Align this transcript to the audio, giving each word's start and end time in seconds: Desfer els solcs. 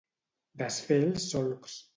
Desfer 0.61 0.99
els 1.11 1.29
solcs. 1.35 1.81